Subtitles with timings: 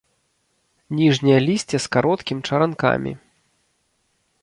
[0.99, 3.13] Ніжняе лісце з кароткім чаранкамі.